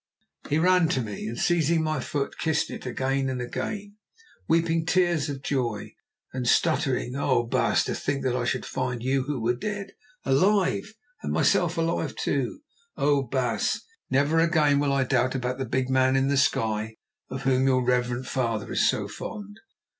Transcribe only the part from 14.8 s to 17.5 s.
I doubt about the Big Man in the sky of